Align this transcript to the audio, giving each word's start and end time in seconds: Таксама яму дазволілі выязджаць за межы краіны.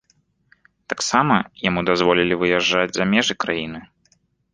Таксама 0.93 1.35
яму 1.69 1.83
дазволілі 1.89 2.39
выязджаць 2.45 2.95
за 2.97 3.07
межы 3.13 3.37
краіны. 3.47 3.79